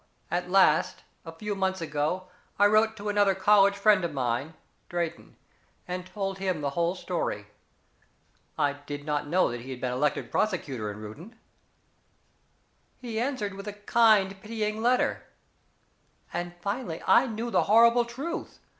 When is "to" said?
2.97-3.07